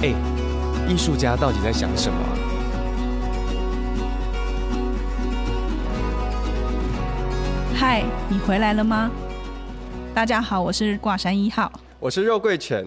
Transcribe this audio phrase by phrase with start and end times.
[0.00, 0.14] 哎，
[0.88, 2.20] 艺术家到底在想什么？
[7.74, 9.10] 嗨，你回来了吗？
[10.14, 11.72] 大家好，我是挂山一号。
[11.98, 12.86] 我是肉桂犬，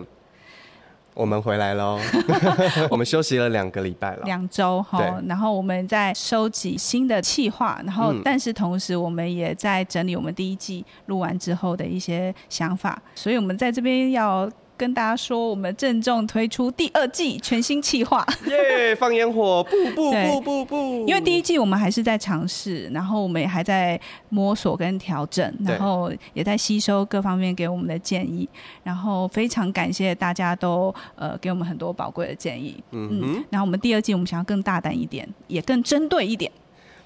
[1.13, 1.99] 我们回来喽。
[2.89, 5.21] 我们休息了两个礼拜了，两周哈。
[5.27, 14.49] 然后我们在收集新的企划，然后但是同时我们也在整理我们第一季录完之后的一些想法，所以我们在这边要。
[14.81, 18.95] 跟大家说，我们郑重推出第二季全新企划，耶！
[18.95, 21.07] 放烟火， 不不不不不！
[21.07, 28.49] 因为第一季我们还是在尝试，然后我们也还在摸索跟调整，然后也在吸收各方面给我们的建议，
[28.83, 32.83] 然后非常感谢大家都呃给我们很多宝贵的建议。
[32.89, 33.45] 嗯嗯。
[33.51, 36.51] 然后我们第二季我们想要更大胆一点，也更针对一点。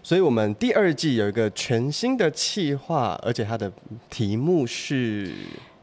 [0.01, 3.69] 所以我们第二季有一个全新的企划，而且它的
[4.09, 5.33] 题目是：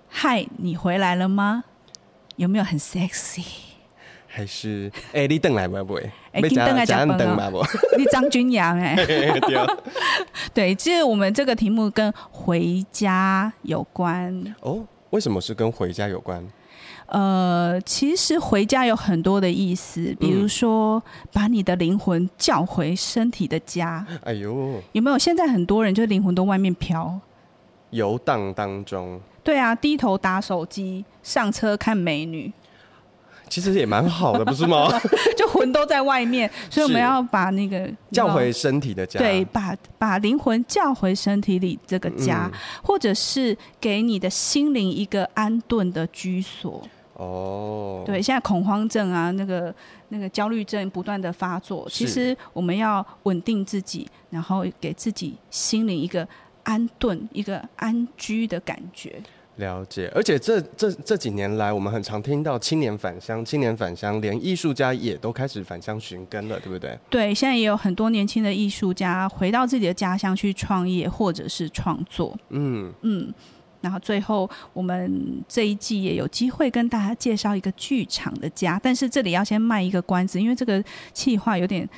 [0.09, 1.65] 嗨，你回来了吗？
[2.37, 3.45] 有没有很 sexy？
[4.27, 6.01] 还是 哎、欸，你等来不会？
[6.33, 7.51] 哎、欸，你等来讲本啊？
[7.99, 8.97] 你张君阳哎？
[10.55, 14.55] 对，其实我们这个题目跟回家有关。
[14.61, 16.43] 哦，为什么是跟回家有关？
[17.07, 24.07] 呃，其实回家有很多的意思，比如说、嗯、把你的灵魂叫回身体的家。
[24.25, 25.19] 哎呦，有没有？
[25.19, 27.21] 现在很多人就灵魂都外面飘，
[27.91, 29.21] 游荡当中。
[29.43, 32.53] 对啊，低头打手机，上车看美女，
[33.49, 34.89] 其实也蛮好的，不是吗？
[35.37, 46.83] 就魂都在外面，所以我们要把那个叫回身体的家，对，把把灵魂叫回身体里这个家，嗯，或者是给你的心灵一个安顿的居所。
[47.15, 49.75] 哦，对，现在恐慌症啊，那个
[50.09, 56.27] 那个焦虑症不断的发作，其实我们要稳定自己，然后给自己心灵一个。
[56.65, 59.21] 安顿一个安居的感觉，
[59.57, 60.11] 了解。
[60.15, 66.99] 而且这这这几年来，我们很常听到青年返乡，青年返乡，连艺术家也都开始返乡寻根了，对不对？
[67.11, 72.37] 对，现在也有很多年轻的艺术家回到自己的家乡去创业或者是创作。
[72.51, 73.33] 嗯嗯，
[73.81, 81.89] 然后最后我们这一季也有机会跟大家介绍一个剧场的家，但是这里要先卖一个关子，因为这个企划有点。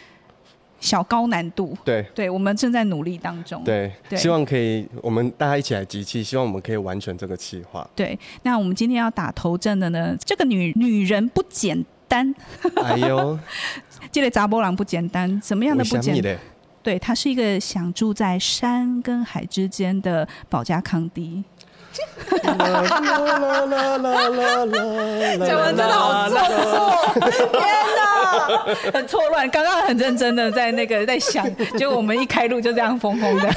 [0.85, 3.65] 小高难度，对对，我们正在努力当中。
[3.65, 7.89] 对，对，希望可以，我们大家一起来集气，希望我们可以完成这个计划。
[7.97, 12.35] 对，那我们今天要打头阵的呢，这个女女人不简单。
[12.83, 13.39] 哎呦，
[14.13, 16.39] 这个查某人不简单，怎么样的不简单？
[16.83, 21.43] 对，她是一个想住在山跟海之间的保加康蒂。
[25.47, 27.21] 讲完真的好做作，
[27.53, 27.63] 天
[27.97, 28.01] 哪，
[28.93, 29.49] 很错乱。
[29.51, 31.45] 刚刚很认真的在那个在想，
[31.77, 33.49] 结果我们一开录就这样疯疯的。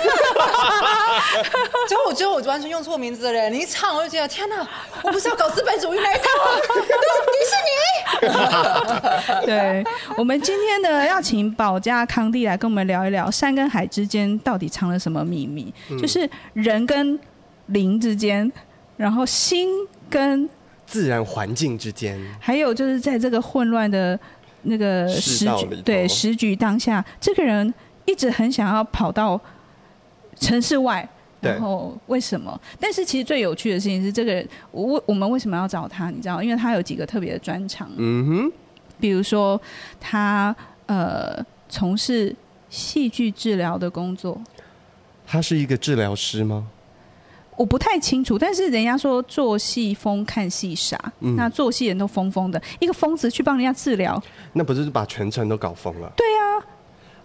[1.87, 3.49] 结果我觉得我完全用错名字了。
[3.49, 4.67] 你一唱我就觉得天哪，
[5.03, 6.27] 我不是要搞资本主义那一套，
[6.67, 9.45] 都是迪士尼。
[9.45, 9.83] 对，
[10.17, 17.19] 我们今天呢要请保家康帝来跟我们聊一聊山跟海之间到底藏了什么秘密，就是人跟。
[17.67, 18.51] 灵之间，
[18.97, 19.69] 然后心
[20.09, 20.49] 跟
[20.85, 24.17] 自然环境之间，还有就是在这个混乱的
[24.63, 27.73] 那个时局，对时局当下，这个人
[28.05, 29.39] 一直很想要跑到
[30.39, 31.07] 城市外，
[31.41, 32.59] 然后为什么？
[32.79, 36.09] 但是其实最有趣的事情是，这个我我们为什么要找他？
[36.09, 37.89] 你知道，因为他有几个特别的专长。
[37.97, 38.51] 嗯哼，
[38.99, 39.61] 比如说
[39.99, 40.55] 他
[40.85, 42.33] 呃从事
[42.69, 44.41] 戏剧治疗的工作，
[45.25, 46.67] 他是一个治疗师吗？
[47.57, 54.21] 我不太清楚，但是人家说做戏疯看戏傻，嗯、那做戏人都疯疯的，一个疯子去帮人家治疗，
[54.53, 56.09] 那不是把全城都搞疯了？
[56.15, 56.37] 对呀、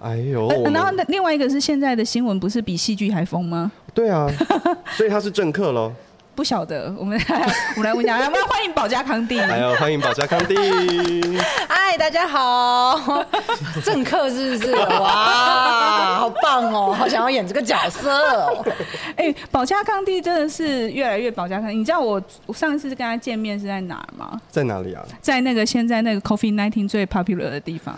[0.01, 3.71] 啊，哎呦，然后另外一个是现在的新闻不是比戏剧还疯吗？
[3.95, 4.27] 对啊，
[4.97, 5.93] 所以他是政客喽。
[6.35, 7.25] 不晓得，我们来
[7.77, 9.39] 我们来问一下，我们欢迎保加康帝。
[9.39, 10.55] 还有欢迎保加康蒂。
[11.85, 13.25] 嗨，大家好。
[13.85, 14.73] 政客是不是？
[15.01, 18.65] 哇，好棒哦，好想要演这个角色哦。
[19.19, 21.71] 哎、欸，宝嘉康帝真的是越来越保家康。
[21.71, 24.41] 你知道我我上次跟他见面是在哪儿吗？
[24.49, 25.03] 在哪里啊？
[25.21, 27.95] 在那个现在那个 Coffee Nineteen 最 popular 的地方。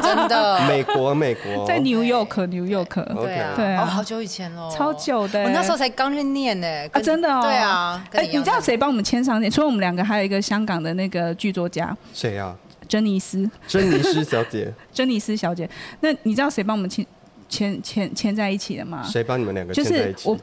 [0.00, 0.60] 真的。
[0.68, 1.66] 美国，美国。
[1.66, 3.04] 在 New York，New York。
[3.20, 4.70] 对啊，对啊，哦，好久以前喽。
[4.70, 5.42] 超久的。
[5.42, 6.68] 我那时候才刚去念呢。
[6.92, 7.42] 啊，真的哦。
[7.42, 9.50] 对啊，哎、欸，你知道谁帮我们签上去？
[9.50, 11.94] 除了我们两个，还有一个香港的那个剧作家。
[12.12, 12.54] 谁啊？
[12.88, 15.68] 珍妮斯，珍妮斯小姐， 珍妮斯小姐。
[16.00, 17.04] 那你知道谁帮我们牵
[17.48, 19.02] 牵牵牵在一起的吗？
[19.04, 20.14] 谁帮你们两个牵在一起？
[20.14, 20.38] 就是我，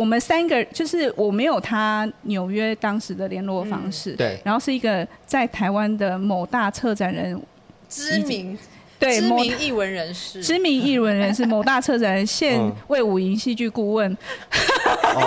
[0.00, 4.40] 我们三个，就是我没有他纽约当时的联络方式，嗯、对。
[4.44, 7.40] 然后是一个在台湾的某大策展人，
[7.88, 8.56] 知名。
[9.04, 12.58] 对，知名艺文人士，知名艺文人士，某大策展人，现
[12.88, 14.16] 为武营戏剧顾问，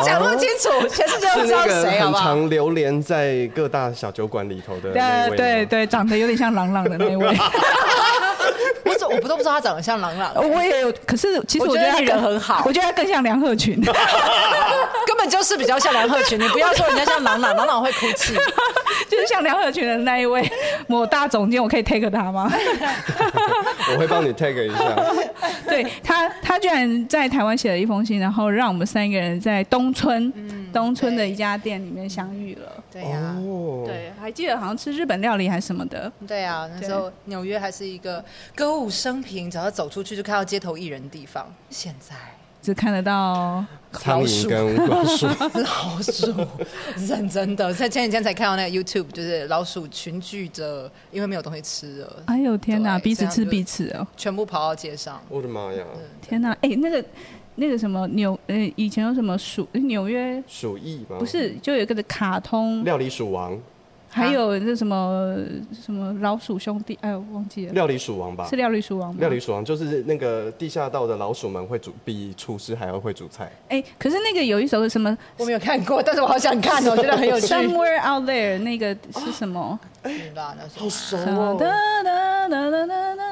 [0.04, 2.24] 讲那么清楚， 全世界都知道谁好不好？
[2.24, 7.38] 常流连在各大小酒馆里头的那位，对对对，长得有点像朗朗的那位。
[9.10, 16.40] 我不都不知道他长得像郎朗， 我也有，可是其实我觉得他人很好，我觉得他更像梁鹤群， 根本就是比较像梁鹤群。
[16.40, 18.34] 你不要说人家像郎朗， 郎朗会哭泣，
[19.10, 20.50] 就是像梁鹤群的那一位
[20.88, 22.52] 某大总监，我可以 take 他吗？
[23.94, 24.80] 我会帮你 take 一下。
[25.68, 30.32] 对他，他居然在台湾写了一封信，然后让我们三个人在东村，
[30.78, 32.84] 东村的一家店里面相遇了。
[32.92, 33.36] 对呀，
[33.84, 36.12] 对，还记得好像吃日本料理还是什么的。
[36.28, 41.52] 对啊，那时候纽约还是一个歌舞升平，只要走出去就看到街头艺人的地方。
[41.72, 42.16] 现在
[42.62, 45.26] 只看得到苍蝇跟老鼠，
[45.60, 46.48] 老鼠，
[47.08, 47.74] 认真的。
[47.74, 52.24] 在前几天才看到那个 YouTube，就是老鼠群聚着，因为没有东西吃了。
[52.28, 55.20] 哎呦天哪，彼此吃彼此哦，全部跑到街上。
[55.28, 55.84] 我的妈呀！
[56.22, 57.04] 天哪，哎，那个。
[57.60, 61.18] 那个什么纽呃，以前有什么鼠纽约鼠疫吗？
[61.20, 63.60] 不是，就有一个的卡通料理鼠王，
[64.10, 65.36] 还有那什么
[65.74, 67.74] 什么老鼠兄弟，哎呦忘记了。
[67.74, 68.48] 料理鼠王吧？
[68.48, 69.18] 是料理鼠王吗？
[69.20, 73.52] 料理鼠王就是那个地下道的老鼠们会煮，比厨师还要会煮菜。
[73.70, 77.48] 哎，可是那个有一首什么我没有看过，但是我好想看哦，我觉得很有趣。
[77.54, 79.80] Somewhere out there 那个是什么？
[80.76, 81.58] 好熟哦！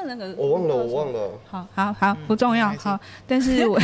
[0.06, 1.30] 那个我忘了，我忘了。
[1.46, 2.72] 好好好，不重要。
[2.78, 3.78] 好，但是我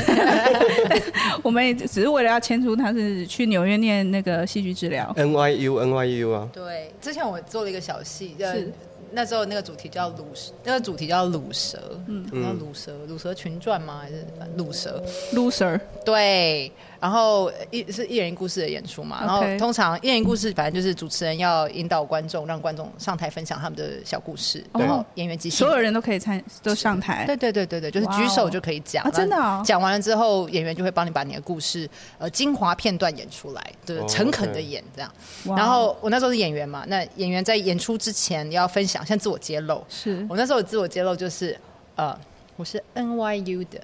[1.42, 5.12] 我们也只是为了要牵出他是去纽约念那个戏剧治疗。
[5.16, 6.48] NYU NYU 啊。
[6.52, 8.72] 对，之前我做了一个小戏，是
[9.10, 10.26] 那时候那个主题叫鲁，
[10.64, 11.78] 那个主题叫鲁蛇。
[12.06, 14.00] 嗯，然后鲁蛇，鲁蛇群传吗？
[14.02, 14.25] 还是
[14.56, 15.02] 鲁蛇
[15.34, 15.78] ？Loser。
[16.04, 16.72] 对。
[17.02, 29.37] 然后一是一人一故事的演出嘛，然后通常一人一故事，反正就是主持人要引导观众，让观众上台分享他们的小故事，然后演员即兴，所有人都可以参都上台，对对对对对，就是举手就可以讲，真的。
[29.64, 35.12] 讲完了之后，演员就会帮你把你的故事呃精华片段演出来，对，诚恳的演这样。
[35.56, 39.84] 然后我那时候是演员嘛，那演员在演出之前要分享，先自我揭露。
[39.88, 40.25] 是。
[40.31, 41.58] 我那时候的自我揭露就是
[41.96, 42.16] 呃，
[42.54, 43.81] 我是 NYU 的，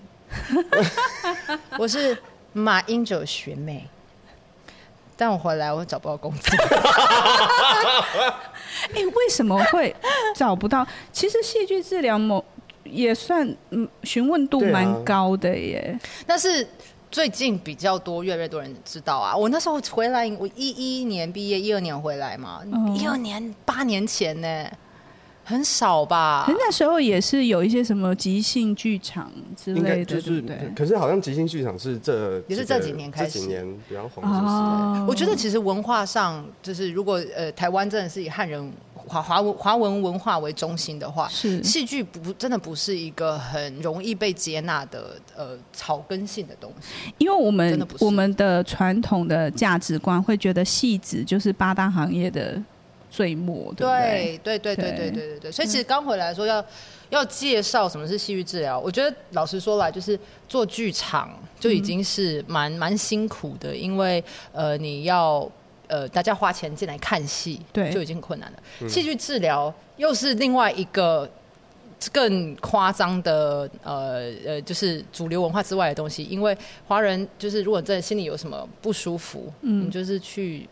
[1.76, 2.16] 我是。
[2.52, 3.86] 马英九学妹，
[5.16, 6.56] 但我回来我找不到工作。
[8.92, 9.94] 哎、欸，为什么会
[10.34, 10.86] 找不到？
[11.12, 12.44] 其实戏剧治疗某
[12.84, 15.98] 也算嗯，询问度蛮高的耶。
[16.26, 16.66] 但是
[17.10, 19.36] 最近比较多，越来越多人知道啊。
[19.36, 22.62] 我那时候回来，我一一年毕业，一二年回来嘛，
[22.94, 24.66] 一二、嗯、年八年前呢。
[25.48, 26.44] 很少吧？
[26.46, 30.70] 那时候也是有一些什么即兴剧场之类的，就是对。
[30.76, 35.06] 可是好像即兴剧场是这也是这几年开始，这几年比较红的时代。
[35.08, 47.10] 我觉得其实文化上，就是如果呃台湾真的是以汉人华华文华文文化为中心的话，是戏剧不真的不是一个很容易被接纳的呃草根性的东西。
[47.16, 52.62] 因为我们我们的传统的价值观会觉得戏子就是八大行业的。
[53.18, 54.40] 最末对对？
[54.44, 56.64] 对对对对对对，所以其实刚回来说要
[57.10, 60.16] 要介绍什么是戏剧治疗，我觉得老实说来，就是
[60.48, 64.22] 做剧场就已经是蛮蛮辛苦的，因为
[64.52, 65.50] 呃你要
[65.88, 68.88] 呃大家花钱进来看戏，对，就已经很困难了。
[68.88, 71.28] 戏剧治疗又是另外一个
[72.12, 76.56] 更夸张的呃呃，就是主流文化之外的东西，因为
[76.86, 80.68] 华人就是如果真的心里有什么不舒服，嗯，你就是去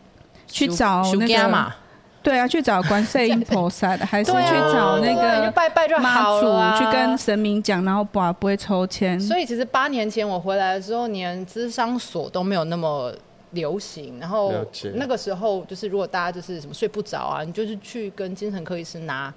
[0.47, 1.75] 去找那个嘛。
[2.23, 4.37] 对啊，去找观世音 菩萨的，还是去
[4.73, 9.17] 找那个拜拜就好了啊，妈祖去跟神明讲，然后不不会抽签。
[9.19, 13.13] 所以其实八年前我回来的时候，连咨商所都没有那么
[13.51, 14.19] 流行。
[14.19, 14.53] 然后
[14.95, 19.33] 那个时候，就是如果大家就是什么睡不着啊，你就是去跟精神科医师拿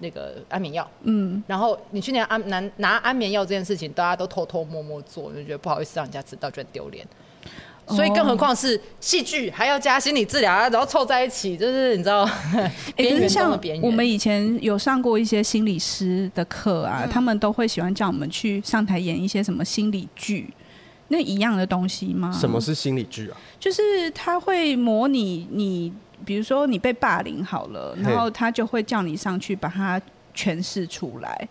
[0.00, 0.88] 那个安眠药。
[1.02, 7.06] 嗯，然后你去年安拿拿安眠药这件事情，大家都偷偷摸摸做，就觉得不好意思让人家知道，觉得丢脸。
[7.96, 12.28] 所以，更何况是戏剧，还要加心理治疗啊，然后凑在一起，就是你知道，
[12.96, 13.84] 边缘中的边缘。
[13.84, 20.48] 我们以前有上过一些心理师的课啊，嗯、他们都会喜欢叫我们去上台演一些什么心理剧，
[21.08, 22.32] 那一样的东西吗？
[22.32, 23.36] 什么是心理剧啊？
[23.60, 25.92] 就是他会模拟你，
[26.24, 30.00] 比如说你被霸凌好了，然后他就会叫你上去把它
[30.34, 31.48] 诠释出来。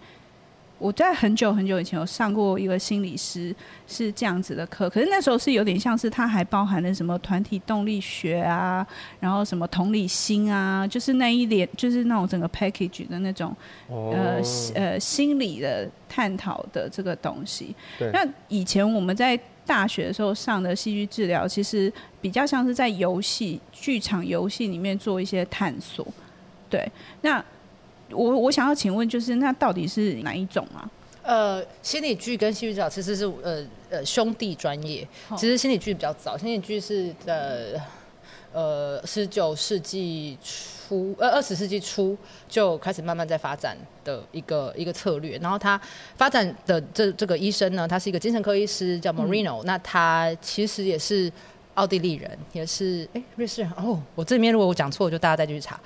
[0.82, 3.56] 我在很久很久以前有上过一个心理师
[3.88, 8.86] 是这样子的课，可是那时候是有点像是它还包含了什么团体动力学啊，
[9.20, 13.56] 然后什么同理心啊，就是那一点就是那种整个 package 的那种、
[13.90, 14.12] oh.
[14.12, 14.42] 呃
[14.74, 17.76] 呃心理的探讨的这个东西。
[18.00, 26.06] 对那以前我们在大学的时候上的戏剧治疗，其实比较像是在游戏剧场游戏里面做一些探索。
[26.68, 27.44] 对，那。
[28.14, 30.90] 我我想要请问，就是那到底是哪一种啊？
[31.24, 35.08] 呃，心理剧跟戏剧治疗其实是呃呃兄弟专业。
[35.38, 37.80] 其实心理剧比较早，心理剧是呃
[38.52, 42.18] 呃十九世纪初呃二十世纪初
[42.50, 45.38] 就开始慢慢在发展的一个一个策略。
[45.38, 45.80] 然后他
[46.18, 49.66] 发展的这这个医生呢，他是一个精神科医师，叫 Marino、嗯。
[49.66, 51.32] 那他其实也是。
[51.76, 54.02] 奥地利人也是，哎、欸，瑞士人哦。
[54.14, 55.80] 我这边如果我讲错，就大家再继续查。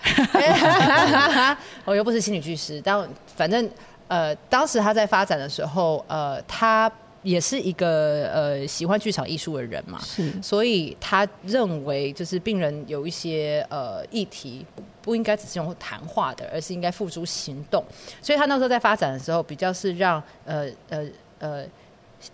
[1.85, 3.69] 我又不是心理剧师，但反正
[4.07, 14.65] 呃，当时他在发展的时候，呃，他也是一个呃喜欢剧场艺术的人嘛，是，所以他认为就是病人有一些呃议题
[15.01, 17.83] 不应该只是用谈话的，而是应该付诸行动。
[18.21, 21.05] 所以他那时候在发展的时候，比较是让呃呃
[21.39, 21.63] 呃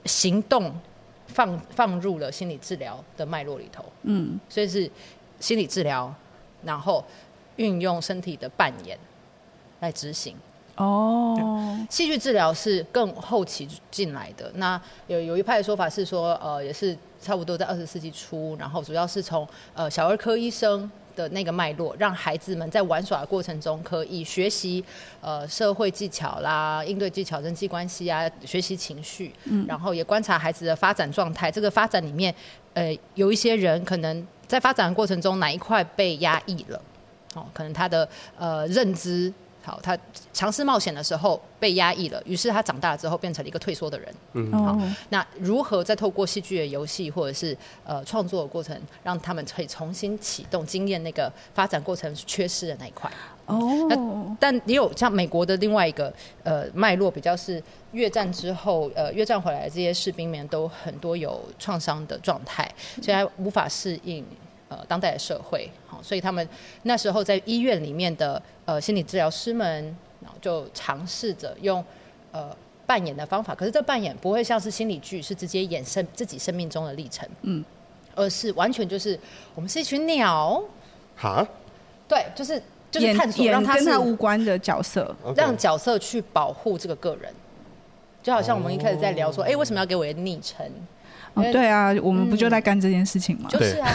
[0.06, 0.74] 行动。
[1.34, 4.90] 放放入了心理治疗的脉络里头，嗯，所以是
[5.40, 6.14] 心理治疗，
[6.64, 7.04] 然后
[7.56, 8.98] 运用身体的扮演
[9.80, 10.36] 来执行。
[10.76, 14.52] 哦，戏剧治疗是更后期进来的。
[14.56, 20.90] 那有有一派的说法是说，呃，也是差不多在二十世纪初，然后主要是从呃小儿科医生。
[21.16, 24.84] 的那个脉络，让孩子们在玩耍的过程中可以学习
[25.22, 31.52] 呃社会技巧啦、应对技巧、人际关系啊，学习情绪，嗯，然后也观察孩子的发展状态。
[31.52, 32.34] 这个发展里面，
[32.74, 36.82] 呃，有一些人可能在发展的过程中哪一块被压抑了，
[37.36, 39.34] 哦，可能他的呃认知。
[39.64, 39.98] 好，他
[40.34, 44.16] 尝试冒险的时候被压抑了，于是他长大了之后变成了一个退缩的人。
[44.34, 44.78] 嗯，好，
[45.10, 53.12] 那如何再透过戏剧的游戏或者是呃创作的过程，让他们可以重新启动经验那个发展过程缺失的那一块？
[53.46, 56.12] 哦，那但也有像美国的另外一个
[56.44, 62.70] 呃脉络，比较是越战之后呃越战回来的这些士兵们都很多有创伤的状态，
[63.02, 64.26] 所以他无法适应。
[64.72, 66.48] 呃，当代的社会，好，所以他们
[66.84, 69.84] 那时候在医院里面的呃心理治疗师们，
[70.22, 71.84] 然后就尝试着用
[72.32, 77.62] 呃扮演的方法，可是这扮演不会像是心理剧，是直接演生自己生命中的历程，嗯，
[78.16, 79.20] 而是完全就是
[79.56, 80.64] 我们是一群鸟，
[81.18, 81.46] 哈，
[82.08, 87.34] 对，就是就是探索让他跟他无关的角色，让角色去保护这个个人，
[88.24, 90.66] 就好像我们一开始在聊说，哎、哦，为什么要给我一个昵称？
[91.34, 93.50] 哦，对啊，我们不就在干这件事情吗？
[93.54, 93.90] 嗯、就是啊。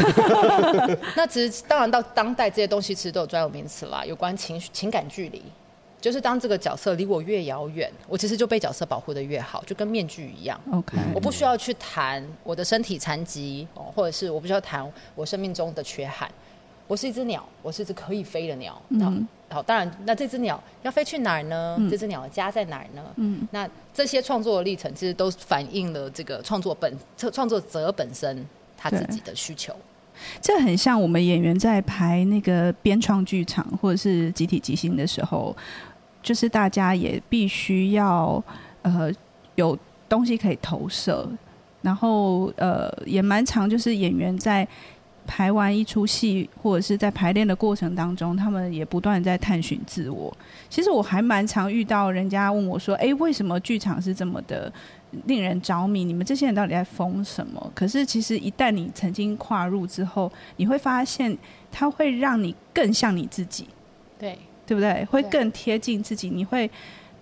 [1.17, 5.43] 那其实当然到当代这些东西其实都有专有名词啦，有关情情感距离，
[6.01, 10.59] 就是当这个角色离我越遥远，我其实就被角色保护的越好，就跟面具一样。
[10.73, 16.31] OK，我不需要去谈我的身体残疾，或者是我不需要谈我生命中的缺憾。
[16.87, 18.81] 我是一只鸟，我是一只可以飞的鸟。
[18.91, 19.27] 嗯。
[19.49, 21.77] 好，当然，那这只鸟要飞去哪儿呢？
[21.79, 23.03] 嗯、这只鸟的家在哪儿呢？
[23.15, 28.45] 嗯，那这些创作的历程其实都反映了这个创作本创作者本身
[28.77, 29.73] 他自己的需求。
[30.41, 35.57] 这很像我们演员在排那个编创剧场或者是集体即兴的时候，
[36.25, 38.43] 就是大家也必须要
[38.83, 39.09] 呃
[39.55, 39.79] 有
[40.09, 41.25] 东西可以投射，
[41.83, 44.67] 然后呃也蛮常就是演员在。
[45.27, 50.35] 排完一出戏，或者是在排练的过程当中，他们也不断在探寻自我。
[50.71, 54.73] 其实我还蛮常遇到人家问我说：“哎，为什么剧场是这么的
[55.27, 56.05] 令人着迷？
[56.05, 61.37] 你们这些人到底在疯什么？”可是其实一旦你曾经跨入之后，你会发现
[61.71, 63.67] 它会让你更像你自己，
[64.19, 65.05] 对对不对？
[65.07, 66.71] 会更贴近自己，你会。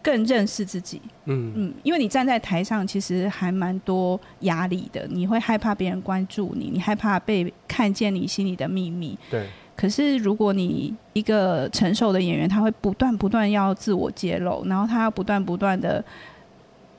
[0.05, 5.07] 更认识自己，嗯嗯，因为你站在台上，其实还蛮多压力的。
[5.09, 9.19] 你会害怕别人关注你，你害怕被看见你心里的秘密。
[9.31, 9.47] 对。
[9.75, 16.05] 可是如果你一个成熟的演员，他会不断不断要自我揭露，然后他要不断不断的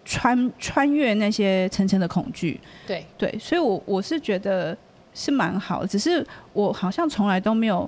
[0.03, 2.59] 穿穿越那些层层的恐惧。
[2.87, 4.75] 对对，所以我我是觉得
[5.13, 7.87] 是蛮好，只是我好像从来都没有，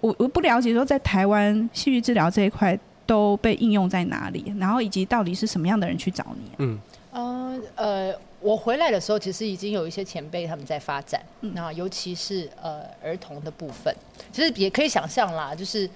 [0.00, 2.78] 我我不了解说在台湾戏剧治疗这一块。
[3.06, 4.52] 都被应用在哪里？
[4.58, 6.50] 然后以及到底是什么样的人去找你？
[6.58, 6.80] 嗯，
[7.12, 13.94] 呃呃，我回来的时候，其实已经有一些前辈他们在发展，那、嗯、尤其是呃儿童的部分，
[14.32, 15.88] 其实也可以想象啦，就是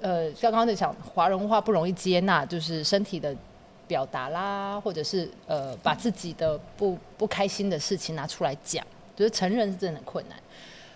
[0.00, 3.34] 呃刚刚在讲华人文化不容易接纳，就是身体的
[3.88, 10.38] 表达啦，或者是呃把自己的不不开心的事情拿出来讲，就是成人是真的很困难，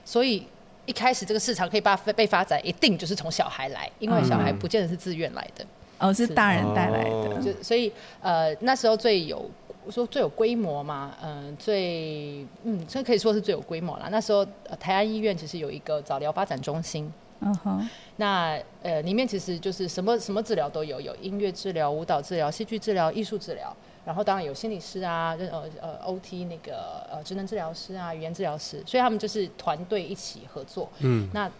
[0.04, 0.46] 所以。
[0.87, 5.64] 一开始这个市场可以被被发展，一定就是从小孩来，因为小孩不见得是自愿来的。
[5.99, 7.90] 哦，是大人带来的，哦、就所以
[8.21, 9.50] 呃那时候最有
[9.88, 14.09] 说最有规模嘛，嗯、呃，最嗯，这可以说是最有规模啦。
[14.11, 23.75] 那时候、呃、台安医院其实有一个早疗发展中心，嗯哼，那呃里面其实就是什么什么治疗都有，有音乐治疗、舞蹈治疗、戏剧治疗、艺术治疗，
[24.06, 31.50] 然后当然有心理师啊，呃呃 OT 那个呃职能治疗师啊，语言治疗师，所以他们就是团队一起合作，嗯，那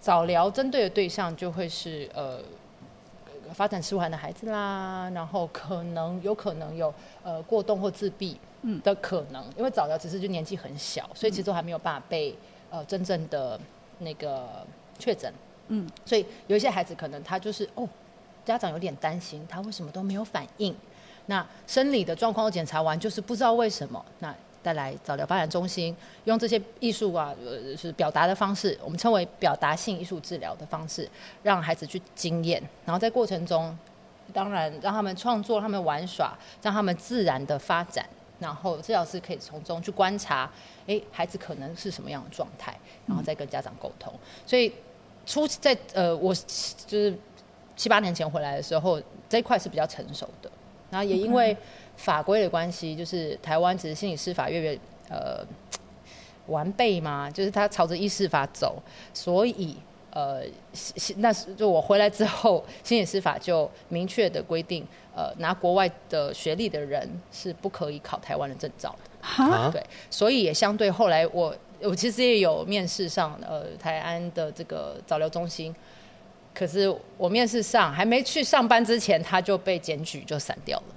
[0.00, 2.40] 早疗针对的对象就会是呃。
[3.52, 8.38] 发展迟缓的孩子啦，然后可能有可能有呃过动或自闭
[8.84, 12.32] 的可能，嗯、因为早疗只是就年纪很小，所以其实都还没有办法被
[12.70, 13.58] 呃真正的
[13.98, 14.64] 那个
[15.00, 15.32] 确诊。
[15.66, 17.88] 嗯，所以有一些孩子可能他就是哦，
[18.44, 20.72] 家长有点担心他为什么都没有反应，
[21.30, 24.34] 那生理的状况检查完，就是不知道为什么那。
[24.62, 31.08] 带来早疗发展中心，用这些艺术啊，呃，是表达的方式，我们称为表达性艺术治疗的方式，
[31.42, 33.74] 让孩子去经验，然后在过程中，
[34.34, 38.04] 当然让他们创作，他们玩耍，让他们自然的发展，
[38.38, 40.50] 然后治疗师可以从中去观察，
[40.86, 44.12] 哎，孩子可能是什么样的状态，然后再跟家长沟通。
[44.44, 44.70] 所以
[45.24, 47.18] 初在呃，我就是
[47.76, 50.50] 七八年前回来的时候，这一块是比较成熟的，
[50.90, 51.56] 然后也因为。
[51.96, 54.78] 法规的关系，就是台湾其实心理师法越来越
[55.10, 55.44] 呃
[56.46, 58.82] 完备嘛，就是他朝着医师法走，
[59.12, 59.76] 所以
[60.10, 60.40] 呃，
[61.16, 64.82] 那是就我回来之后，心理师法就明确的规定，
[65.14, 69.10] 呃，拿国外的学历的人是不可以考台湾的证照的。
[69.20, 75.76] 哈，对，所以也相对后来我我其实也有面试上呃台安的这个早疗中心，
[76.60, 80.94] 可是我面试上还没去上班之前，他就被检举就散掉了。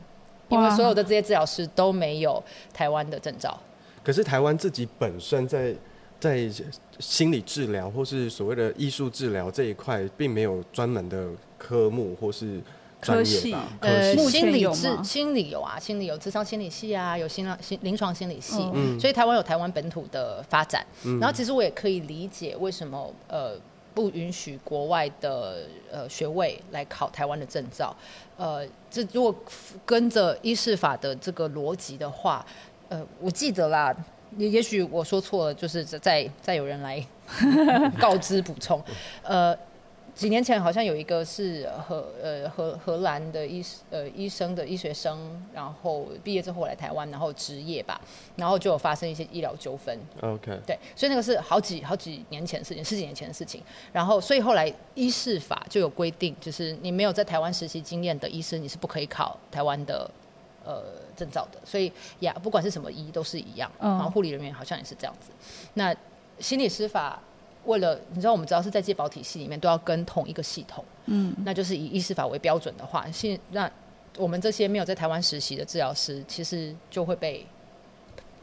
[0.50, 2.44] 因为所有的这些治疗师都没有
[2.74, 3.58] 台湾的证照，
[4.04, 5.74] 可是台湾自己本身在
[6.20, 6.52] 在
[7.00, 12.60] 心理治疗或是所谓的艺术治疗这一块，并没有专门的科目或是
[13.02, 13.64] 专业吧？
[13.80, 20.86] 呃，心理治心理有啊，心理有智商心理系啊，有心心临床心理系，嗯，所以台湾有台湾本土的发展。
[21.06, 23.58] 嗯，然后其实我也可以理解为什么呃。
[23.94, 27.96] 不允许国外的呃学位来考台湾的证照，
[28.38, 29.36] 呃，这如果
[29.86, 32.46] 跟着医事法的这个逻辑的话，
[32.90, 33.96] 呃，我记得啦，
[34.38, 37.06] 也也许我说错了，就是再再有人来
[38.00, 38.84] 告知补充，
[39.24, 39.58] 呃。
[40.16, 48.00] 几年前好像有一个是荷呃荷荷兰的医呃医生的医学生，然后毕业之后来台湾，然后执业吧，
[48.36, 49.98] 然后就有发生一些医疗纠纷。
[50.22, 53.62] OK，对，所以那个是好几好几年前的事情，十几年前的事情。
[53.92, 60.10] 然后所以后来医事法就有规定，就是你没有在台湾实习经验的医生，你是不可以考台湾的
[60.64, 60.84] 呃
[61.18, 61.58] 证照的。
[61.66, 63.70] 所以呀，不管是什么医都是一样。
[63.80, 65.32] 然后护理人员好像也是这样子。
[65.74, 65.96] 那
[66.38, 67.20] 心理师法。
[67.66, 73.70] 为了你知道，我们只要是在健保体系里面，都要跟同一个系统，嗯，那就是以医师法为标准的话，现那
[74.18, 77.46] 我们这些没有在台湾实习的治疗师，其实就会被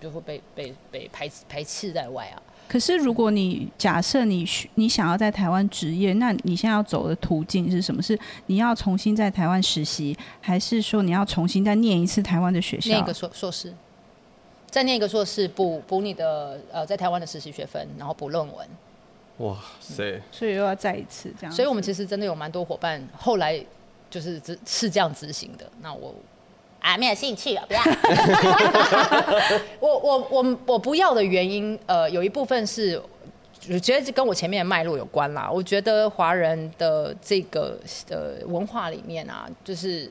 [0.00, 2.42] 就会被被被排排斥在外啊。
[2.66, 8.00] 可是如果你假设你你想要在台湾执业，那你现在要走的途径是什么？
[8.00, 12.88] 是你要重新在台湾实习，还是说你要重新再念一次台湾的学校？
[12.88, 13.74] 念一个硕硕士，
[14.70, 18.68] 再念一个硕士，补补你的呃在台湾的实习学分，然后补论文。
[19.40, 20.16] 哇塞！
[20.16, 23.58] 嗯、所以又要再一次这样，所以我们其实真的有蛮多伙伴后来
[24.10, 25.64] 就是是这样执行的。
[25.80, 26.14] 那我
[26.80, 27.80] 啊没有兴趣了，不要。
[29.80, 33.00] 我我我我不要的原因，呃，有一部分是
[33.70, 35.50] 我觉得跟我前面的脉络有关啦。
[35.50, 40.10] 我觉得华人的这个呃文化里面啊，就是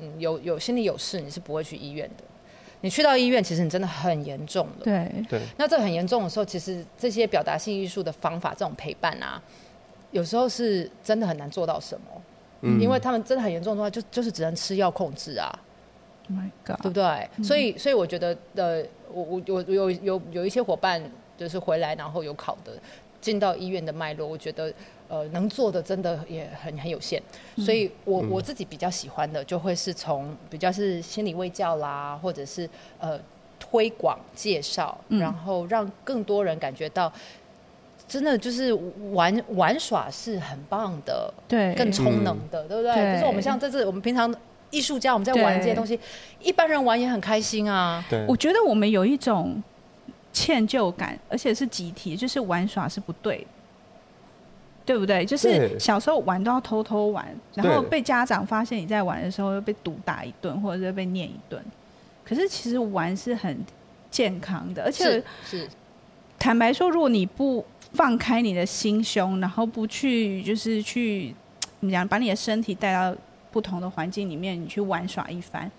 [0.00, 2.24] 嗯有有心里有事，你是不会去医院的。
[2.80, 4.84] 你去到医院，其实你真的很严重了。
[4.84, 5.40] 对对。
[5.56, 9.42] 那这很严重的时候，其实这些表达性艺术的方法，这种陪伴啊，
[10.12, 12.22] 有时候是真的很难做到什么。
[12.60, 12.80] 嗯。
[12.80, 15.50] 因为他们真的很严重的话，就就是只能吃药控制啊。
[16.28, 16.80] Oh my God。
[16.82, 17.28] 对不对？
[17.36, 17.44] 嗯。
[17.44, 21.02] 所以，所以我觉得，呃，我我我有有有一些伙伴，
[21.36, 22.72] 就是回来然后有考的，
[23.20, 24.72] 进到医院的脉络，我觉得。
[25.10, 27.18] 呃，能做的真的也很很有限，
[27.56, 32.68] 所以我我自己比较喜欢的，就会是从比较是心理卫教啦，或者是
[33.00, 33.18] 呃
[33.58, 37.10] 推广介绍，然后让更多人感觉到，
[38.06, 38.70] 真的就是
[39.12, 43.14] 玩玩耍是很棒的，对，更充能的，对不对？
[43.14, 44.30] 就是我们像这次我们平常
[44.70, 45.98] 艺术家我们在玩这些东西，
[46.38, 48.04] 一般人玩也很开心啊。
[48.10, 49.62] 对，我觉得我们有一种
[50.32, 53.46] 歉疚感，而且是集体，就是玩耍是不对。
[54.84, 55.22] 对不对？
[55.22, 61.62] 就是小时候玩都要偷偷玩，然后被家长发现你在玩的时候，又被毒打一顿，或者是被念一顿。
[62.24, 63.62] 可是其实玩是很
[64.10, 65.68] 健康的，而且是，是
[66.38, 67.62] 坦白说，如果你不
[67.92, 71.34] 放开你的心胸，然后不去就是去
[71.80, 73.14] 怎么讲，把你的身体带到
[73.52, 75.70] 不同的环境里面，你去玩耍一番，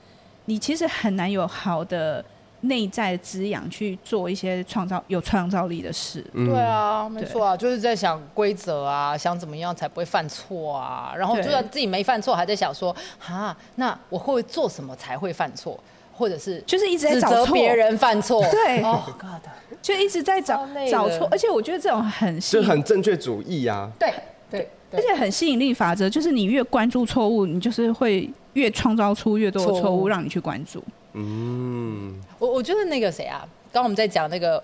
[0.45, 2.23] 你其实很难有好的
[2.61, 6.23] 内在滋养去做一些创造有创造力的事。
[6.33, 11.13] 嗯、对啊，没错啊，就是在想规则啊，想怎么样才不会犯错啊。
[11.17, 12.95] 然后就算自己没犯错，还在想说，
[13.25, 15.79] 啊，那我会做什么才会犯错？
[16.13, 18.43] 或者是就是一直在找错别人犯错？
[18.51, 19.49] 对，哦、 oh、God，
[19.81, 21.25] 就一直在找找错。
[21.31, 23.89] 而且我觉得这种很就很正确主义啊。
[23.97, 24.13] 对
[24.51, 24.69] 对。
[24.91, 30.83] 而且很吸引力法则，就是你越关注错误，你就是会越创造出越多的错误让你去关注。
[31.13, 33.39] 嗯，我我觉得那个谁啊，
[33.71, 34.63] 刚刚我们在讲那个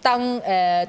[0.00, 0.86] 当呃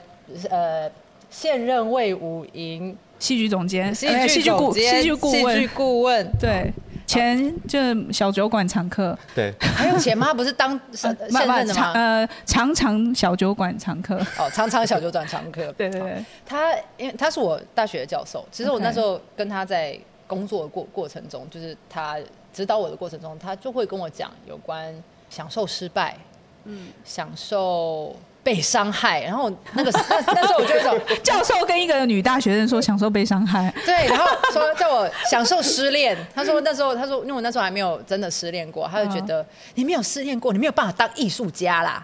[0.50, 0.90] 呃
[1.30, 4.08] 现任魏武营戏剧总监、戏
[4.42, 6.72] 剧顾戏剧顾问、戏剧顾问，对。
[7.08, 7.78] 前就
[8.10, 10.34] 小酒馆常客，对，还有前吗？
[10.34, 11.14] 不是当 现
[11.46, 11.92] 任的吗？
[11.94, 16.24] 呃，常常小酒馆常客，哦，常常小酒馆常客，对 对对。
[16.46, 20.00] 他因为他是我大学的教授，其实我那时候跟他在
[20.32, 22.18] 工作的过过程中，就是他
[22.54, 24.96] 指导我的过程中，他就会跟我讲有关
[25.30, 26.18] 享受失败，
[26.64, 28.16] 嗯，享受。
[28.44, 36.18] 被伤害，然后那个 那那时候我就说，教授跟一个女大学生说享受被伤害，对，然后说叫我享受失恋。
[36.34, 42.04] 他说那时候他说因为我那时候还没有真的失恋过，他就觉得你没有失恋过，你没有办法当艺术家啦。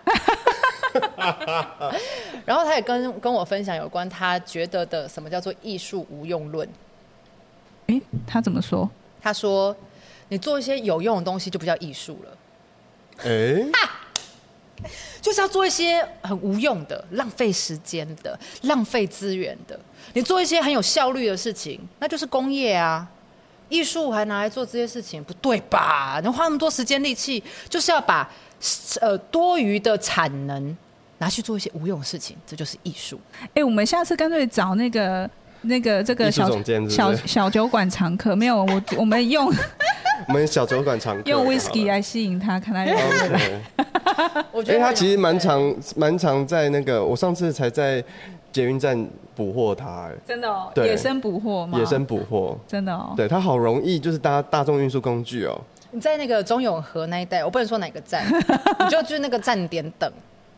[2.46, 6.70] 然后他也跟跟我分享有关他觉得的什么叫做艺术无用论。
[7.88, 8.90] 哎，他怎么说？
[9.22, 9.76] 他说
[10.30, 12.38] 你做一些有用的东西就不叫艺术了。
[13.24, 13.70] 哎。
[15.20, 19.78] 就是要做一些很无用的、浪费时间的、浪费资源的。
[20.14, 23.06] 你做一些很有效率的事情，那就是工业啊。
[23.70, 26.22] 艺术还拿来做这些事情，不对吧？
[26.24, 28.32] 你花那么多时间力气，就是要把
[29.02, 30.78] 呃多余的产能
[31.18, 33.20] 拿去做一些无用的事情，这就是艺术。
[33.42, 35.30] 哎、欸，我们下次干脆找那个
[35.62, 36.50] 那个这个小
[36.88, 39.52] 小小酒馆常客，没有我我们用。
[40.28, 43.54] 我们小酒馆常客用 whisky 来吸引他，看他愿不愿意。
[44.52, 48.04] 我觉得他其实蛮常蛮常在那个，我上次才在
[48.52, 51.80] 捷运站捕获他，真的哦，野生捕获吗？
[51.80, 53.14] 野生捕获，真的哦。
[53.16, 55.58] 对他好容易，就是搭大众运输工具哦。
[55.92, 58.26] 你在那个中永和那一带，我不能说哪个站，
[58.84, 60.12] 你就去那个站点等，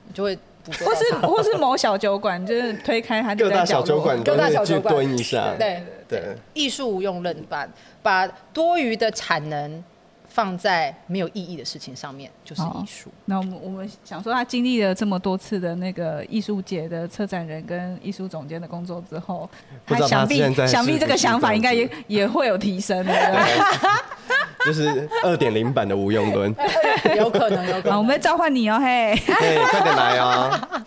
[0.08, 0.38] 你就会。
[0.66, 6.36] 或是或是某小酒馆，就是推开他各大小酒馆，各大小酒馆蹲一下，对对。
[6.54, 7.68] 艺术无用论把。
[8.02, 9.84] 把多余的产能
[10.30, 13.10] 放在没有意义的事情上面，就是艺术。
[13.26, 19.50] 那我们我们想说，他经历了这么多次的那个艺术节的策展人跟艺术总监的工作之后，
[19.86, 23.48] 他想必想必这个想法应该也也会有提升的。
[24.66, 26.56] 就是二点零版的无用论，
[27.18, 27.98] 有可能，有可能。
[27.98, 30.84] 我们在召唤你哦，嘿，嘿，快点来哦。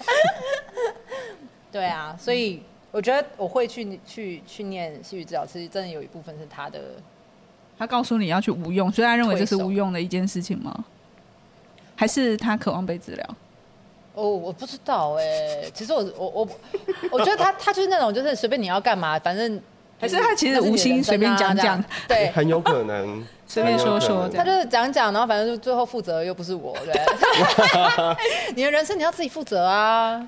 [1.73, 2.63] 对啊，所以。
[2.93, 6.79] 我觉得我会去去去念戏剧治疗，其实真的有一部分是他的。
[7.83, 10.73] 他告诉你要去无用，所以他认为这是无用的一件事情吗？
[11.97, 13.27] 还是他渴望被治疗？
[14.15, 15.71] 哦，我不知道哎、欸。
[15.75, 16.49] 其实我我我
[17.13, 19.61] 我觉得他他就是那种，就是随便你要干嘛，反正。
[20.01, 24.29] 还是他其实无心随便讲讲，对， 很有可能随便说说。
[24.29, 26.93] 他就是讲讲，然后反正就最后负责又不是我，对。
[28.57, 30.21] 你的人生你要自己负责啊，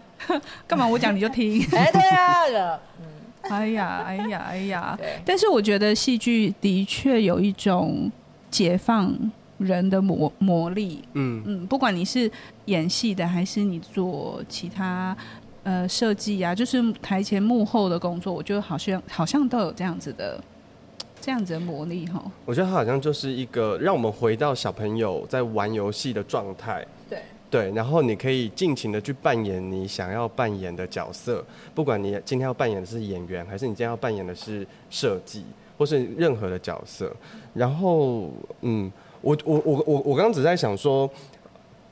[0.68, 1.60] 干嘛我讲你就听？
[1.72, 3.04] 哎，对啊，嗯，
[3.50, 4.98] 哎呀，哎呀，哎呀。
[5.24, 8.10] 但是我觉得戏剧的确有一种
[8.50, 9.12] 解放
[9.58, 12.30] 人的魔魔力，嗯嗯，不管你是
[12.66, 15.16] 演戏的，还是你做其他。
[15.62, 20.38] 呃，设计啊，就是台前幕后的工作，我觉得好像好像都有这样子的，
[21.22, 22.22] 这样子的魔力哈。
[22.44, 26.86] 我觉得它好像就是一个让我们回到小朋友在玩游戏的状态。
[27.54, 35.44] 对，然后你可以尽情的去扮演你想要扮演的角色，不管你今天要扮演的是演员，还是你今天要扮演的是设计，
[35.78, 37.14] 或是任何的角色。
[37.52, 38.28] 然后，
[38.62, 38.90] 嗯，
[39.20, 41.08] 我我我我我刚刚只在想说，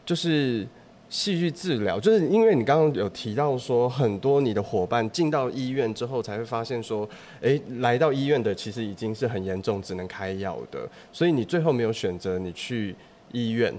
[0.04, 0.66] 就是。
[1.12, 7.06] 戏剧治疗，就是因为你刚刚有提到说，很多你的伙伴进到医院之后，才会发现说，
[7.42, 10.88] 哎，来到医院的其实已经是很严重，只能开药的。
[11.12, 12.96] 所以你最后没有选择你去
[13.30, 13.70] 医院，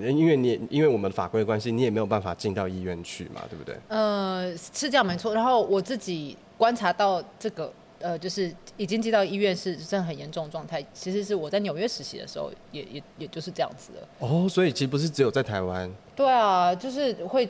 [0.00, 3.76] 因为你因为我们法规关系，你也没有办法进到医院去嘛，对不对？
[3.88, 5.34] 呃，是这样没错。
[5.34, 7.72] 然后我自己观察到这个。
[7.98, 10.84] 呃，就是已经进到医院是真的很严重的状态。
[10.92, 14.06] 其实是我在纽约实习的时候也，也也也就是这样子的。
[14.18, 15.90] 哦，所以其实不是只有在台湾。
[16.14, 17.48] 对啊，就是会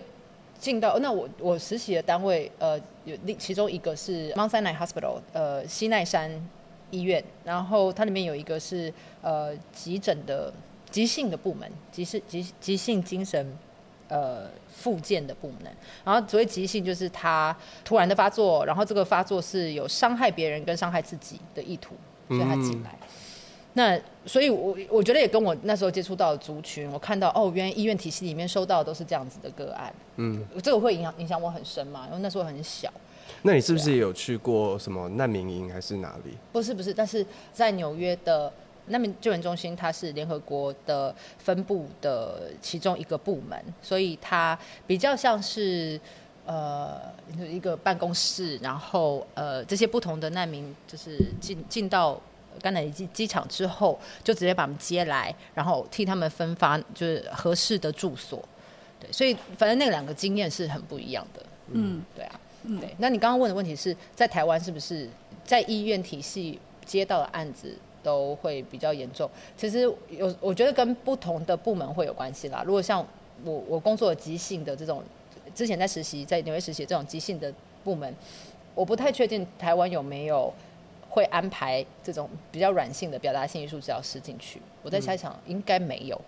[0.61, 6.31] 进到那我我实习的单位，呃，有另其中一个是 Mount Sinai Hospital，呃，西奈山
[6.93, 10.53] 医院，然后它里面有一个是呃急诊的
[10.91, 13.57] 急性的部门，急性急急性精神。
[14.09, 21.97] 呃，复健的部门，然后所谓急性就是他突然的发作，然后这个发作是有伤害别人跟伤害自己的意图，
[22.29, 22.97] 所以他进来。
[23.03, 23.09] 嗯、
[23.73, 32.89] 那所以我，我我觉得也跟我那时候接触到的族群，我看到哦，原来医院体系里面收到的都是这样子的个案，嗯，这个会影响影响我很深嘛，因为那时候很小。
[33.43, 36.39] 那你是不是也有去过什么难民营还是哪里？
[36.53, 38.53] 不是不是，但是在纽约的
[38.87, 46.01] 难民救援中心，它是联合国的分部的其中一个部门，所以它比较像是
[46.45, 47.01] 呃
[47.51, 52.21] 一个办公室，然后呃这些不同的难民就是进进到
[52.63, 58.43] 甘乃迪机机场之后，就直接把他们接来，然后替他们分发就是合适的住所。
[59.01, 61.43] 对，所以反正那两个经验是很不一样的。
[61.73, 62.41] 嗯，对啊。
[62.69, 65.09] 嗯对，那你刚刚问的问题是在台湾是不是
[65.45, 69.29] 在医院体系接到的案子都会比较严重？
[69.57, 72.63] 其实有，我觉得跟不同的部门会有关系啦。
[72.65, 73.05] 如果像
[73.43, 75.03] 我我工作的急性的这种，
[75.53, 78.15] 之前在实习在纽约实习这种急性的部门，
[78.77, 80.55] 我不太确定台湾有没有
[81.11, 84.63] 会安排这种比较软性的表达性艺术治疗师进去。
[84.85, 86.21] 我在猜想应该没有，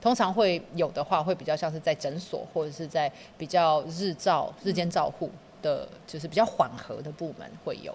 [0.00, 5.30] 通常会有的话会比较像是在诊所或者是在比较日照日间照护。
[5.62, 7.94] 的就是比较缓和的部门会有，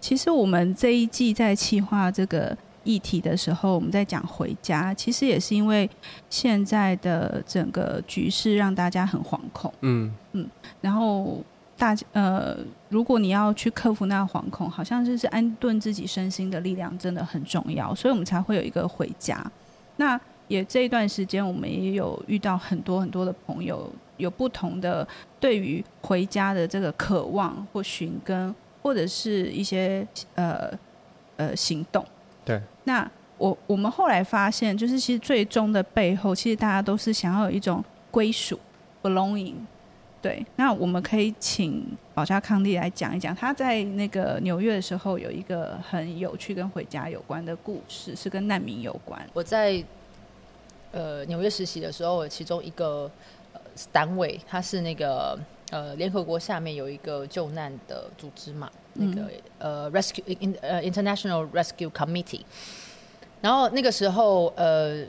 [0.00, 5.88] 其实我们这一季在企划这个议题的时候，我们在讲回家，其实也是因为
[6.30, 10.48] 现在的整个局势让大家很惶恐，嗯嗯。
[10.80, 11.44] 然后
[11.76, 12.56] 大呃，
[12.88, 19.44] 如果你要去克服那个惶恐，好像就是安顿自己身心的力量真的很重要，所以我们才会有一个回家。
[19.96, 23.88] 那也这一段时间，我们也有遇到很多很多的朋友。
[24.16, 25.08] 有不同的
[25.38, 30.70] 对于回家的这个渴望或寻根，或者是一些呃
[31.36, 32.04] 呃行动。
[32.44, 32.60] 对。
[32.84, 38.58] 那我我们后来发现，就是其实最终的背后，其实大家都是想要有一种归属
[39.02, 39.54] （belonging）。
[40.20, 40.44] 对。
[40.56, 49.20] 那我们可以请保加康利来讲一讲，他在那个纽约的时候有一个很有趣跟回家有关的故事，是跟难民有关。
[49.32, 49.82] 我在
[50.92, 53.10] 呃纽约实习的时候，其中一个。
[53.92, 55.38] 单位，他是那个
[55.70, 62.42] 呃联合国下面有一个救难的组织嘛，嗯、那个呃 Rescue in 呃 International Rescue Committee。
[63.40, 65.02] 然后那个时候呃，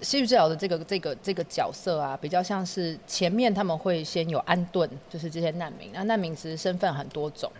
[0.00, 5.90] 戏剧治疗的这个这个这个角色啊，比较像是前面他们会先有安顿，就是这些难民。
[5.92, 7.52] 那难民其实身份很多种，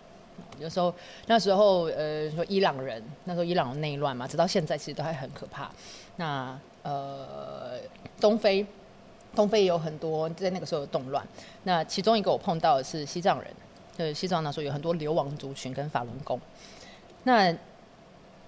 [0.58, 0.94] 有时候
[1.26, 5.70] 那时候呃说伊朗人，那时候伊朗的内乱嘛，直到现在其实都还很可怕。
[6.16, 7.78] 那呃
[8.20, 8.64] 东非。
[9.34, 11.26] 东非也有很多在那个时候有动乱，
[11.62, 13.48] 那其中一个我碰到的是西藏人，
[13.96, 16.40] 就是西藏那时候有很多流亡族群跟法轮功。
[17.22, 17.54] 那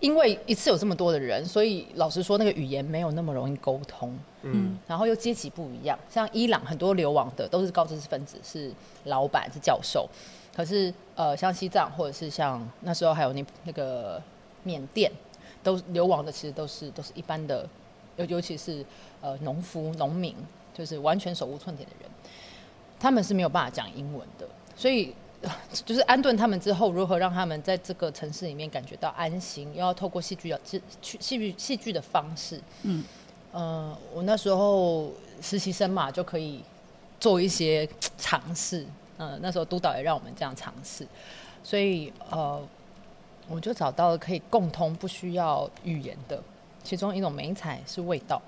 [0.00, 8.72] 因为一次有这么多的人，所以老实说那个语言没有那么容易沟通，嗯，然后又阶级不一样，像伊朗很多流亡的都是高知识分子，是
[9.04, 10.08] 老板是教授，
[10.52, 14.20] 可是呃像西藏或者是像那时候还有那那个
[14.64, 15.12] 缅甸，
[15.62, 17.68] 都流亡的其实都是都是一般的，
[18.16, 18.84] 尤尤其是
[19.20, 20.34] 呃农夫农民。
[20.74, 22.10] 就是完全手无寸铁的人，
[22.98, 25.14] 他们是没有办法讲英文的，所以
[25.84, 33.04] 就是安顿他们之后，如何让他们在这个城市里面感觉到安心，又要透过戏剧要戏戏剧戏剧的方式，嗯，
[33.52, 36.62] 呃，我那时候实习生嘛，就可以
[37.18, 38.82] 做一些尝试，
[39.18, 41.06] 嗯、呃，那时候督导也让我们这样尝试，
[41.64, 42.62] 所以呃，
[43.48, 46.40] 我就找到了可以共通不需要语言的，
[46.84, 48.40] 其中一种媒材是味道。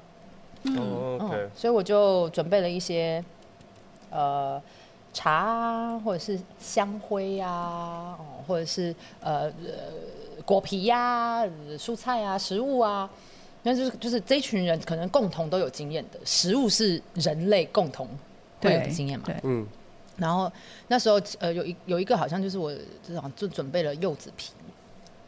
[0.64, 3.24] 嗯.嗯，所以我就准备了一些，
[4.10, 4.60] 呃，
[5.12, 9.52] 茶啊，或者是香灰呀，哦，或者是呃
[10.44, 11.46] 果皮呀、啊、
[11.78, 13.08] 蔬菜啊、食物啊，
[13.62, 18.08] 那就是就是这群人可能共同都有经验的，食物是人类共同
[18.60, 19.66] 会有的经验嘛，嗯。
[20.16, 20.50] 然后
[20.88, 22.72] 那时候呃有一有一个好像就是我
[23.06, 24.52] 这种就准备了柚子皮。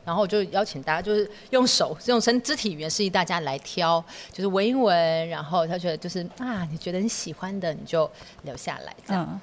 [0.07, 8.09] 然后我就邀请大家，就是用手用身肢体语言示意大家来挑，就是闻一闻，然后他觉得就是啊，你觉得你喜欢的你就
[8.45, 9.27] 留下来这样。
[9.29, 9.41] 嗯、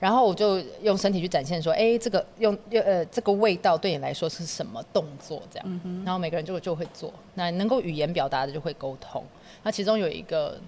[0.00, 5.80] 然后我就用身体去展现说，哎，这个用呃这个味道对你来说是什么动作这样。
[5.84, 9.22] 嗯、然后每个人就就会做，那能够语言表达的就会沟通。
[9.62, 10.58] 那其中有一个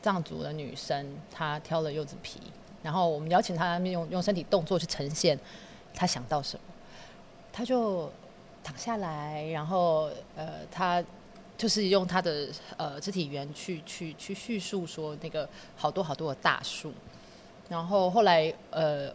[0.00, 2.38] 藏族的女生，她挑了柚子皮，
[2.84, 5.36] 然后我们邀请她用用身体动作去呈现
[5.92, 6.62] 她想到什么，
[7.52, 8.08] 她就。
[8.62, 11.02] 躺下来，然后呃，他
[11.56, 16.92] 就是用他的呃肢体语言去去去叙述说那个好多好多的大树，
[17.68, 19.12] 然后后来呃，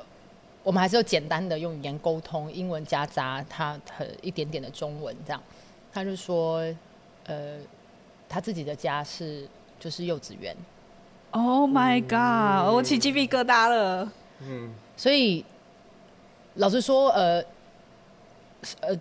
[0.63, 5.41] 我们还是有简单的用语言沟通，英文夹杂他很一点点的中文这样。
[5.93, 6.61] 他就说
[7.25, 7.59] 呃，
[8.27, 9.47] 他自己的家是
[9.79, 10.55] 就是幼稚园。
[11.31, 14.11] Oh my god！、嗯、我起鸡皮疙瘩了。
[14.41, 15.45] 嗯，所以
[16.55, 17.43] 老实说呃
[18.81, 18.99] 呃。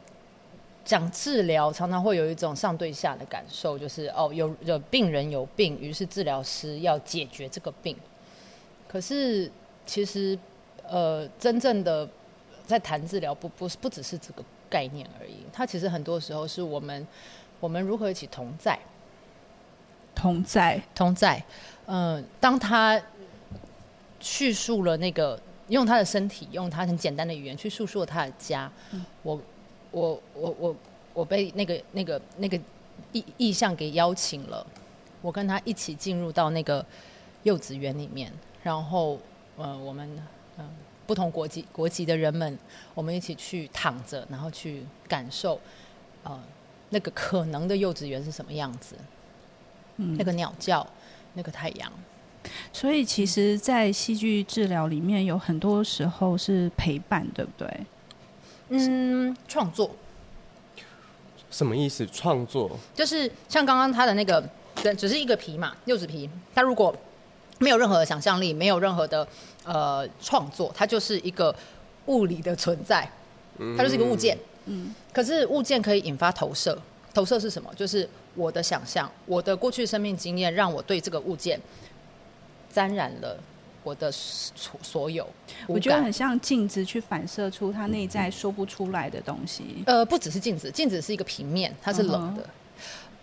[0.85, 7.97] 讲治疗，常常会有一种上对下的感受，就是哦，有有病人有病，于是治疗师要解决这个病。
[8.87, 9.51] 可是
[9.87, 10.39] 其实，
[10.87, 12.07] 呃，真正的
[12.67, 15.37] 在谈治疗，不不是不只是这个概念而已。
[15.51, 17.07] 它其实很多时候是我们
[17.61, 18.79] 我们如何一起同在，
[20.15, 21.43] 同在同在。
[21.87, 23.01] 嗯、呃，当他
[24.21, 29.41] 叙述了那个用他的身体，用他很简单的语言去诉说他的家，嗯、我。
[29.95, 30.77] 我我我
[31.15, 32.59] 我被那个那个那个
[33.13, 34.67] 意意向给邀请了，
[35.23, 36.85] 我跟他一起进入到那个
[37.45, 38.33] 幼稚园里面，
[38.65, 39.19] 然后
[39.57, 40.09] 呃我们
[40.59, 40.71] 嗯、呃、
[41.07, 42.59] 不同国籍国籍的人们，
[42.93, 45.61] 我们一起去躺着，然后去感受
[46.25, 46.43] 呃
[46.91, 48.97] 那个可能的幼稚园是什么样子，
[49.99, 50.85] 嗯，那个鸟叫，
[51.35, 51.93] 那个太阳，
[52.73, 57.69] 所以其实，在戏剧治疗里面有很多时候是陪伴，对不对？
[58.69, 59.91] 嗯，创作
[61.51, 62.07] 什么意思？
[62.07, 64.43] 创作就是像刚刚他的那个，
[64.97, 66.29] 只是一个皮嘛，柚子皮。
[66.55, 66.95] 他如果
[67.59, 69.27] 没有任何的想象力，没有任何的
[69.65, 71.55] 呃创作，它就是一个
[72.07, 73.09] 物理的存在，
[73.77, 74.37] 它就是一个物件。
[74.67, 76.77] 嗯，可是物件可以引发投射，
[77.13, 77.73] 投射是什么？
[77.77, 81.61] 就是我的想象，我的过去生命经验，让我对这个物件
[82.73, 83.39] 沾染了。
[83.85, 85.29] 我的所所有，
[85.69, 89.85] 我觉得很像镜子，去反射出他内在说不出来的东西。
[89.87, 92.43] 呃，不只是镜子，镜子是一个平面，它是冷的。
[92.43, 92.49] Uh -huh.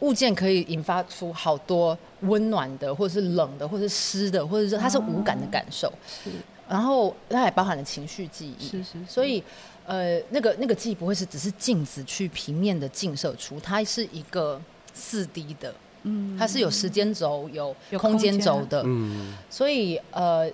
[0.02, 5.92] 物件可以引发出好多温暖的，或者是冷的，或者是湿的，或者是它是无感的感受。
[6.24, 6.34] 是、uh
[6.70, 8.64] 然后它也包含了情绪记忆。
[8.64, 9.06] 是是，是。
[9.08, 9.44] 所以，
[9.86, 14.62] 呃，那个那个记忆不会是只是镜子去平面的镜射出，它是一个
[14.94, 15.74] 四 D 的。
[16.04, 18.82] 嗯，它是有时间轴、有空间轴的。
[18.86, 20.48] 嗯，所以呃，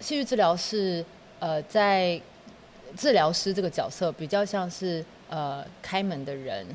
[0.00, 1.04] 戏剧治疗是
[1.38, 2.20] 呃，在
[2.96, 6.66] 治疗师这个角色比较像是呃开门的人，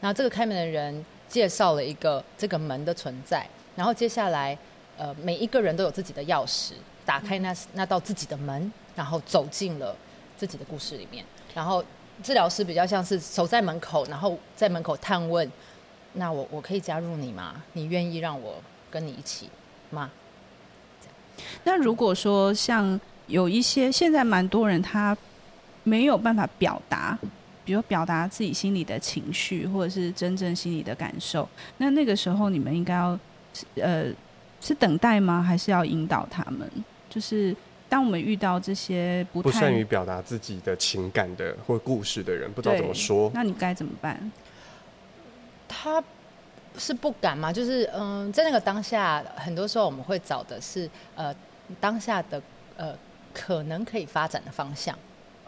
[0.00, 3.46] 然后这个开门的人介绍了一个这个门的存在，
[3.76, 4.58] 然后接下来
[4.96, 6.72] 呃每一个人都有自己的钥匙，
[7.06, 9.94] 打开那那道自己的门，然后走进了
[10.36, 11.24] 自己的故事里面，
[11.54, 11.84] 然后
[12.20, 15.48] 治疗师比较像是守在门口，然后在门口探问。
[16.14, 17.62] 那我我可以加入你吗？
[17.72, 19.48] 你愿意让我跟你一起
[19.90, 20.10] 吗？
[21.64, 25.16] 那如果说像有一些现在蛮多人他
[25.84, 27.16] 没有办法表达，
[27.64, 33.18] 比如表达自己心里的情绪或者是真正心里的感受，那那个时候你们应该要
[33.76, 34.06] 呃
[34.60, 35.42] 是等待吗？
[35.42, 36.68] 还是要引导他们？
[37.08, 37.54] 就是
[37.88, 44.32] 当我们遇到这些不太不善于表达自己的情感的或故事的人，不知道怎么说，那你该怎么办？
[45.68, 46.02] 他
[46.76, 47.52] 是不敢吗？
[47.52, 51.34] 就是嗯，在那个当下，很多时候我们会找的是呃
[51.78, 52.40] 当下的
[52.76, 52.96] 呃
[53.34, 54.98] 可能可以发展的方向。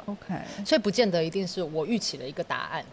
[0.06, 2.84] OK，所以不见得一定是我预期了一个答案，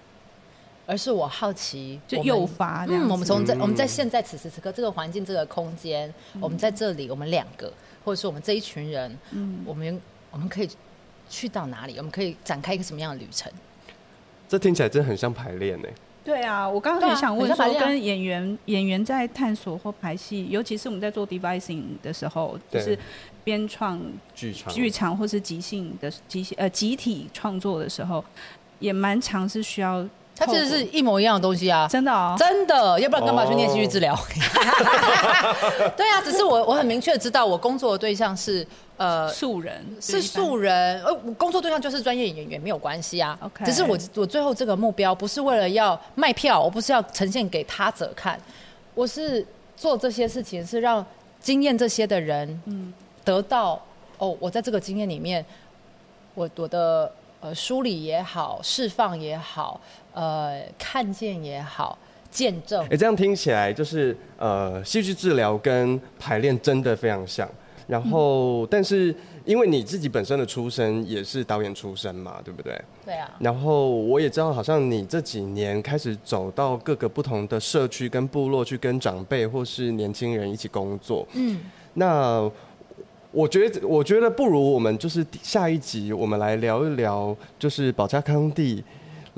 [0.86, 2.86] 而是我好奇就诱发。
[2.88, 7.72] 嗯，我们从这我们在现在此时此刻这个环境这个空间，嗯，我们在这里，我们两个，
[8.04, 10.70] 或者是我们这一群人，嗯，我们我们可以
[11.30, 11.98] 去到哪里？
[11.98, 13.52] 我们可以展开一个什么样的旅程？
[14.48, 15.88] 这听起来真的很像排练呢。
[16.28, 23.00] 对啊，我刚刚很想问说，跟演员演员在探索或排戏，尤其是我们在做 devising 的时候，就是
[23.46, 23.98] 编创
[24.36, 28.22] 剧场、剧场或是即兴的即兴呃集体创作的时候，
[28.80, 30.06] 也蛮常是需要。
[30.38, 34.16] 它其实是一模一样的东西啊，真的哦，真的，要不然干嘛去念戏剧治疗？
[35.98, 38.66] 对啊，只是我我很明确知道，我工作的对象是
[38.98, 43.38] 呃素人，是素人，呃，我工作对象就是专业演员，没有关系啊。
[43.42, 48.40] OK，只是我我最后这个目标不是为了要卖票，我不是要呈现给他者看，
[48.94, 49.46] 我是
[49.76, 51.04] 做这些事情是让
[51.40, 53.82] 经验这些的人嗯得到
[54.20, 55.44] 哦，我在这个经验里面，
[56.36, 57.12] 我我的。
[57.40, 59.80] 呃，梳理也好，释放也好，
[60.18, 61.96] 呃，看见也好，
[62.32, 62.84] 见证。
[62.90, 67.48] 哎，这样听起来就是呃，戏剧治疗跟排练真的非常像。
[67.86, 72.82] 然后，嗯、但是因为你自己本身的出身也是导演出身嘛，对不对？
[73.06, 73.30] 对啊。
[73.38, 81.28] 然后我也知道，好像你这几年开始走到各个不同的社区跟部落去跟长辈或是年轻人一起工作。
[81.34, 81.60] 嗯。
[81.94, 82.52] 那。
[83.34, 88.84] 我觉得，我觉得不如我们就是下一集，我们来聊一聊，就是保加康蒂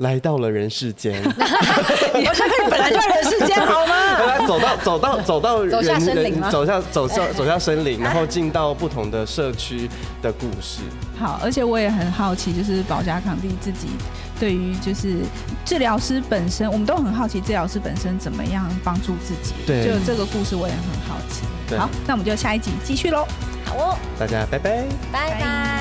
[0.00, 1.22] 来到了人世间。
[1.22, 4.46] 宝嘉康蒂本来就在人世间，好吗？
[4.46, 9.88] 走到走到走到人走下森林走下走下走下森林，然后进到不同的社区
[10.20, 10.82] 的故事。
[11.18, 13.88] 好，而且我也很好奇，就是保家康蒂自己
[14.38, 15.18] 对于就是
[15.64, 19.54] 治疗师本身，我们都很好奇治疗师本身怎么样帮助自己。
[19.66, 21.76] 对，就这个故事我也很好奇。
[21.76, 23.26] 好，那我们就下一集继续喽。
[23.64, 25.79] 好哦大家拜拜，拜拜。